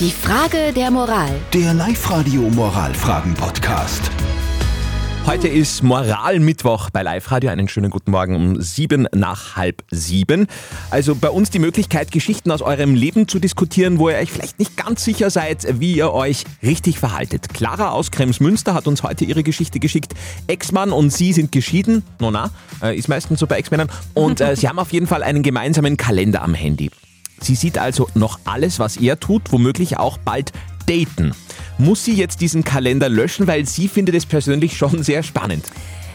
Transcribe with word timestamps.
Die 0.00 0.10
Frage 0.10 0.72
der 0.74 0.90
Moral. 0.90 1.30
Der 1.52 1.72
Live-Radio 1.72 2.42
Moralfragen-Podcast. 2.50 4.10
Heute 5.24 5.46
ist 5.46 5.84
Moralmittwoch 5.84 6.90
bei 6.90 7.04
Live 7.04 7.30
Radio. 7.30 7.50
Einen 7.50 7.68
schönen 7.68 7.90
guten 7.90 8.10
Morgen 8.10 8.34
um 8.34 8.60
sieben 8.60 9.06
nach 9.14 9.54
halb 9.54 9.84
sieben. 9.92 10.48
Also 10.90 11.14
bei 11.14 11.30
uns 11.30 11.50
die 11.50 11.60
Möglichkeit, 11.60 12.10
Geschichten 12.10 12.50
aus 12.50 12.60
eurem 12.60 12.96
Leben 12.96 13.28
zu 13.28 13.38
diskutieren, 13.38 14.00
wo 14.00 14.08
ihr 14.10 14.16
euch 14.16 14.32
vielleicht 14.32 14.58
nicht 14.58 14.76
ganz 14.76 15.04
sicher 15.04 15.30
seid, 15.30 15.64
wie 15.78 15.94
ihr 15.94 16.12
euch 16.12 16.42
richtig 16.60 16.98
verhaltet. 16.98 17.54
Clara 17.54 17.90
aus 17.90 18.10
Kremsmünster 18.10 18.74
hat 18.74 18.88
uns 18.88 19.04
heute 19.04 19.24
ihre 19.24 19.44
Geschichte 19.44 19.78
geschickt. 19.78 20.12
Ex-Mann 20.48 20.90
und 20.90 21.10
sie 21.10 21.32
sind 21.32 21.52
geschieden. 21.52 22.02
No, 22.18 22.32
na, 22.32 22.50
äh, 22.82 22.98
ist 22.98 23.08
meistens 23.08 23.38
so 23.38 23.46
bei 23.46 23.58
Ex-Männern. 23.58 23.90
Und 24.12 24.40
äh, 24.40 24.56
sie 24.56 24.68
haben 24.68 24.80
auf 24.80 24.92
jeden 24.92 25.06
Fall 25.06 25.22
einen 25.22 25.44
gemeinsamen 25.44 25.96
Kalender 25.96 26.42
am 26.42 26.54
Handy. 26.54 26.90
Sie 27.44 27.54
sieht 27.54 27.76
also 27.76 28.08
noch 28.14 28.38
alles, 28.46 28.78
was 28.78 28.96
er 28.96 29.20
tut, 29.20 29.52
womöglich 29.52 29.98
auch 29.98 30.16
bald 30.16 30.52
daten. 30.86 31.32
Muss 31.76 32.04
sie 32.04 32.14
jetzt 32.14 32.40
diesen 32.40 32.64
Kalender 32.64 33.08
löschen, 33.08 33.46
weil 33.46 33.66
sie 33.66 33.88
findet 33.88 34.14
es 34.14 34.24
persönlich 34.24 34.76
schon 34.76 35.02
sehr 35.02 35.22
spannend. 35.22 35.66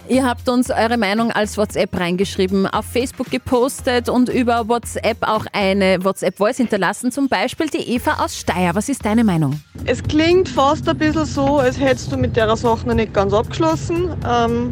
Ihr 0.08 0.26
habt 0.26 0.50
uns 0.50 0.72
eure 0.72 0.98
Meinung 0.98 1.30
als 1.30 1.56
WhatsApp 1.56 1.96
reingeschrieben, 2.00 2.66
auf 2.66 2.86
Facebook 2.86 3.30
gepostet 3.30 4.10
und 4.10 4.28
über 4.28 4.68
WhatsApp 4.68 5.18
auch 5.22 5.46
eine 5.54 6.04
WhatsApp-Voice 6.04 6.58
hinterlassen, 6.58 7.12
zum 7.12 7.30
Beispiel 7.30 7.68
die 7.68 7.94
Eva 7.94 8.24
aus 8.24 8.36
Steyr. 8.36 8.72
Was 8.74 8.90
ist 8.90 9.06
deine 9.06 9.24
Meinung? 9.24 9.62
Es 9.86 10.02
klingt 10.02 10.50
fast 10.50 10.90
ein 10.90 10.98
bisschen 10.98 11.26
so, 11.26 11.60
als 11.60 11.80
hättest 11.80 12.12
du 12.12 12.18
mit 12.18 12.36
der 12.36 12.58
Sache 12.58 12.88
noch 12.88 12.96
nicht 12.96 13.14
ganz 13.14 13.34
abgeschlossen. 13.34 14.16
Ähm, 14.28 14.72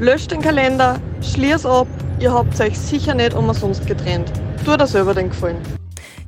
löscht 0.00 0.32
den 0.32 0.40
Kalender, 0.42 0.98
schließ 1.22 1.66
ab, 1.66 1.86
ihr 2.18 2.34
habt 2.34 2.60
euch 2.60 2.76
sicher 2.76 3.14
nicht 3.14 3.32
umsonst 3.32 3.86
getrennt. 3.86 4.32
Tu 4.64 4.76
dir 4.76 4.88
selber 4.88 5.14
den 5.14 5.28
Gefallen. 5.28 5.58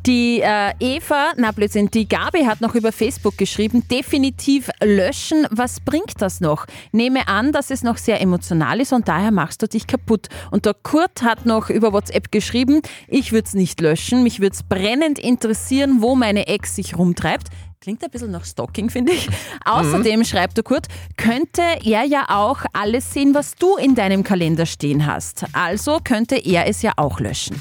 Die 0.06 0.40
äh, 0.40 0.72
Eva, 0.78 1.32
na 1.36 1.50
Blödsinn, 1.50 1.90
die 1.90 2.08
Gabi 2.08 2.44
hat 2.44 2.60
noch 2.60 2.76
über 2.76 2.92
Facebook 2.92 3.36
geschrieben, 3.36 3.82
definitiv 3.88 4.70
löschen. 4.80 5.48
Was 5.50 5.80
bringt 5.80 6.22
das 6.22 6.40
noch? 6.40 6.66
Nehme 6.92 7.26
an, 7.26 7.50
dass 7.50 7.70
es 7.70 7.82
noch 7.82 7.96
sehr 7.96 8.20
emotional 8.20 8.80
ist 8.80 8.92
und 8.92 9.08
daher 9.08 9.32
machst 9.32 9.62
du 9.62 9.66
dich 9.66 9.88
kaputt. 9.88 10.28
Und 10.52 10.64
der 10.64 10.74
Kurt 10.74 11.22
hat 11.22 11.44
noch 11.44 11.70
über 11.70 11.92
WhatsApp 11.92 12.30
geschrieben, 12.30 12.82
ich 13.08 13.32
würde 13.32 13.48
es 13.48 13.54
nicht 13.54 13.80
löschen, 13.80 14.22
mich 14.22 14.38
würde 14.38 14.54
es 14.54 14.62
brennend 14.62 15.18
interessieren, 15.18 15.96
wo 16.02 16.14
meine 16.14 16.46
Ex 16.46 16.76
sich 16.76 16.96
rumtreibt. 16.96 17.48
Klingt 17.80 18.04
ein 18.04 18.10
bisschen 18.10 18.30
nach 18.30 18.44
Stalking, 18.44 18.90
finde 18.90 19.12
ich. 19.12 19.28
Außerdem, 19.64 20.24
schreibt 20.24 20.56
der 20.56 20.62
Kurt, 20.62 20.86
könnte 21.16 21.62
er 21.84 22.04
ja 22.04 22.26
auch 22.28 22.60
alles 22.72 23.12
sehen, 23.12 23.34
was 23.34 23.56
du 23.56 23.76
in 23.76 23.96
deinem 23.96 24.22
Kalender 24.22 24.66
stehen 24.66 25.04
hast. 25.04 25.46
Also 25.52 25.98
könnte 26.04 26.36
er 26.36 26.68
es 26.68 26.82
ja 26.82 26.92
auch 26.96 27.18
löschen. 27.18 27.60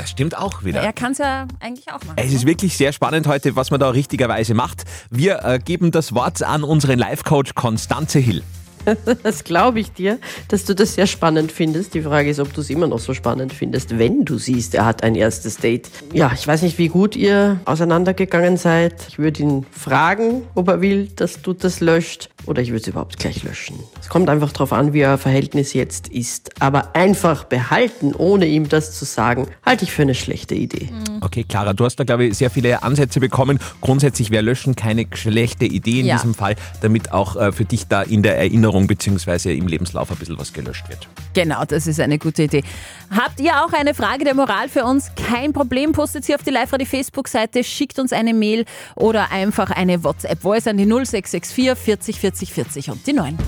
Das 0.00 0.08
stimmt 0.08 0.34
auch 0.34 0.64
wieder. 0.64 0.80
Er 0.80 0.94
kann 0.94 1.12
es 1.12 1.18
ja 1.18 1.46
eigentlich 1.60 1.88
auch 1.88 2.02
machen. 2.02 2.14
Es 2.16 2.32
ist 2.32 2.46
wirklich 2.46 2.74
sehr 2.74 2.92
spannend 2.92 3.26
heute, 3.26 3.54
was 3.54 3.70
man 3.70 3.80
da 3.80 3.90
richtigerweise 3.90 4.54
macht. 4.54 4.84
Wir 5.10 5.44
äh, 5.44 5.58
geben 5.58 5.90
das 5.90 6.14
Wort 6.14 6.42
an 6.42 6.64
unseren 6.64 6.98
Life-Coach 6.98 7.54
Konstanze 7.54 8.18
Hill. 8.18 8.42
Das 9.22 9.44
glaube 9.44 9.80
ich 9.80 9.92
dir, 9.92 10.18
dass 10.48 10.64
du 10.64 10.74
das 10.74 10.94
sehr 10.94 11.06
spannend 11.06 11.52
findest. 11.52 11.94
Die 11.94 12.02
Frage 12.02 12.30
ist, 12.30 12.40
ob 12.40 12.52
du 12.52 12.60
es 12.60 12.70
immer 12.70 12.86
noch 12.86 12.98
so 12.98 13.14
spannend 13.14 13.52
findest, 13.52 13.98
wenn 13.98 14.24
du 14.24 14.38
siehst, 14.38 14.74
er 14.74 14.84
hat 14.86 15.02
ein 15.02 15.14
erstes 15.14 15.56
Date. 15.58 15.90
Ja, 16.12 16.30
ich 16.34 16.46
weiß 16.46 16.62
nicht, 16.62 16.78
wie 16.78 16.88
gut 16.88 17.16
ihr 17.16 17.60
auseinandergegangen 17.64 18.56
seid. 18.56 18.94
Ich 19.08 19.18
würde 19.18 19.42
ihn 19.42 19.66
fragen, 19.70 20.42
ob 20.54 20.68
er 20.68 20.80
will, 20.80 21.08
dass 21.16 21.42
du 21.42 21.52
das 21.52 21.80
löscht. 21.80 22.30
Oder 22.46 22.62
ich 22.62 22.70
würde 22.70 22.80
es 22.80 22.88
überhaupt 22.88 23.18
gleich 23.18 23.42
löschen. 23.42 23.78
Es 24.00 24.08
kommt 24.08 24.30
einfach 24.30 24.50
darauf 24.52 24.72
an, 24.72 24.94
wie 24.94 25.04
euer 25.04 25.18
Verhältnis 25.18 25.74
jetzt 25.74 26.08
ist. 26.08 26.50
Aber 26.62 26.96
einfach 26.96 27.44
behalten, 27.44 28.14
ohne 28.16 28.46
ihm 28.46 28.68
das 28.68 28.98
zu 28.98 29.04
sagen, 29.04 29.46
halte 29.64 29.84
ich 29.84 29.92
für 29.92 30.02
eine 30.02 30.14
schlechte 30.14 30.54
Idee. 30.54 30.88
Okay, 31.20 31.44
Clara, 31.46 31.74
du 31.74 31.84
hast 31.84 31.96
da, 31.96 32.04
glaube 32.04 32.24
ich, 32.24 32.36
sehr 32.38 32.48
viele 32.50 32.82
Ansätze 32.82 33.20
bekommen. 33.20 33.58
Grundsätzlich 33.82 34.30
wäre 34.30 34.42
Löschen 34.42 34.74
keine 34.74 35.06
schlechte 35.12 35.66
Idee 35.66 36.00
in 36.00 36.06
Ja. 36.06 36.16
diesem 36.16 36.32
Fall, 36.32 36.56
damit 36.80 37.12
auch 37.12 37.36
äh, 37.36 37.52
für 37.52 37.66
dich 37.66 37.88
da 37.88 38.00
in 38.00 38.22
der 38.22 38.38
Erinnerung 38.38 38.69
bzw. 38.86 39.56
im 39.56 39.66
Lebenslauf 39.66 40.10
ein 40.10 40.16
bisschen 40.16 40.38
was 40.38 40.52
gelöscht 40.52 40.88
wird. 40.88 41.08
Genau, 41.34 41.64
das 41.64 41.86
ist 41.86 42.00
eine 42.00 42.18
gute 42.18 42.44
Idee. 42.44 42.62
Habt 43.10 43.40
ihr 43.40 43.64
auch 43.64 43.72
eine 43.72 43.94
Frage 43.94 44.24
der 44.24 44.34
Moral 44.34 44.68
für 44.68 44.84
uns? 44.84 45.10
Kein 45.14 45.52
Problem, 45.52 45.92
postet 45.92 46.24
sie 46.24 46.34
auf 46.34 46.42
die 46.42 46.50
Live-Radio 46.50 46.86
Facebook-Seite, 46.86 47.64
schickt 47.64 47.98
uns 47.98 48.12
eine 48.12 48.34
Mail 48.34 48.64
oder 48.96 49.30
einfach 49.30 49.70
eine 49.70 50.02
WhatsApp-Voice 50.02 50.66
an 50.66 50.76
die 50.76 50.86
0664 50.86 51.78
40 51.80 52.20
40 52.20 52.52
40 52.52 52.90
und 52.90 53.06
die 53.06 53.12
9. 53.12 53.38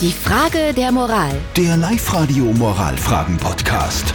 Die 0.00 0.12
Frage 0.12 0.72
der 0.74 0.90
Moral. 0.90 1.32
Der 1.56 1.76
Live-Radio 1.76 2.44
Moralfragen-Podcast. 2.46 4.14